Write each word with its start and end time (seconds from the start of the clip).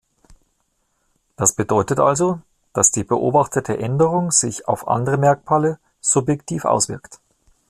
Das 1.35 1.53
bedeutet 1.53 1.99
also, 1.99 2.41
dass 2.73 2.89
die 2.89 3.03
beobachtete 3.03 3.77
Änderung 3.77 4.31
sich 4.31 4.67
auf 4.67 4.87
andere 4.87 5.17
Merkmale 5.19 5.77
subjektiv 5.99 6.65
auswirkt. 6.65 7.19